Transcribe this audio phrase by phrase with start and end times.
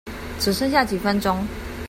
[0.39, 1.37] 只剩下幾分鐘